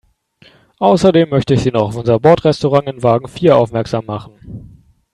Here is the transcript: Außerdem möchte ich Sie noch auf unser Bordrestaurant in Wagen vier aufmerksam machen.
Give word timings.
Außerdem 0.79 1.29
möchte 1.29 1.53
ich 1.53 1.61
Sie 1.61 1.69
noch 1.69 1.89
auf 1.89 1.95
unser 1.95 2.19
Bordrestaurant 2.19 2.87
in 2.89 3.03
Wagen 3.03 3.27
vier 3.27 3.55
aufmerksam 3.55 4.05
machen. 4.07 4.81